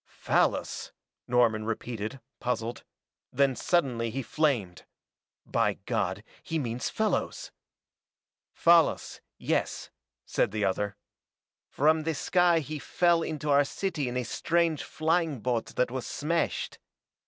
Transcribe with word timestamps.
"Fallas" 0.07 0.91
Norman 1.27 1.63
repeated, 1.63 2.19
puzzled; 2.39 2.83
then 3.31 3.55
suddenly 3.55 4.09
he 4.09 4.23
flamed. 4.23 4.83
"By 5.45 5.75
God, 5.85 6.23
he 6.41 6.57
means 6.57 6.89
Fellows!" 6.89 7.51
"Fallas, 8.51 9.21
yes," 9.37 9.91
said 10.25 10.49
the 10.49 10.65
other. 10.65 10.95
"From 11.69 12.01
the 12.01 12.15
sky 12.15 12.61
he 12.61 12.79
fell 12.79 13.21
into 13.21 13.51
our 13.51 13.63
city 13.63 14.09
in 14.09 14.17
a 14.17 14.23
strange 14.23 14.81
flying 14.81 15.39
boat 15.39 15.75
that 15.75 15.91
was 15.91 16.07
smashed. 16.07 16.79